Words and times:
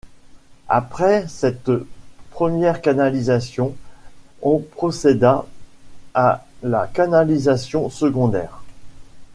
Après 0.67 1.27
cette 1.27 1.69
première 2.31 2.81
canalisation, 2.81 3.75
on 4.41 4.57
procéda 4.57 5.45
à 6.15 6.43
la 6.63 6.87
canalisation 6.87 7.87
secondaire. 7.91 8.63